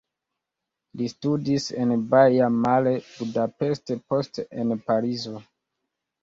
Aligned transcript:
Li 1.01 1.09
studis 1.11 1.67
en 1.83 1.93
Baia 2.13 2.47
Mare, 2.63 2.95
Budapest, 3.19 3.95
poste 4.15 4.47
en 4.65 4.75
Parizo. 4.89 5.37